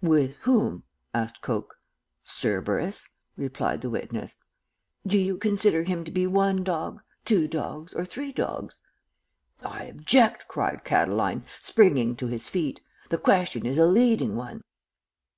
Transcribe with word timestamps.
"'With 0.00 0.36
whom?' 0.44 0.84
asked 1.12 1.42
Coke. 1.42 1.78
"'Cerberus,' 2.24 3.10
replied 3.36 3.82
the 3.82 3.90
witness. 3.90 4.38
"'Do 5.06 5.18
you 5.18 5.36
consider 5.36 5.82
him 5.82 6.02
to 6.04 6.10
be 6.10 6.26
one 6.26 6.64
dog, 6.64 7.02
two 7.26 7.46
dogs 7.46 7.92
or 7.92 8.06
three 8.06 8.32
dogs?' 8.32 8.80
"'I 9.62 9.84
object!' 9.84 10.48
cried 10.48 10.82
Catiline, 10.86 11.44
springing 11.60 12.16
to 12.16 12.26
his 12.28 12.48
feet. 12.48 12.80
'The 13.10 13.18
question 13.18 13.66
is 13.66 13.76
a 13.76 13.84
leading 13.84 14.34
one.' 14.34 14.62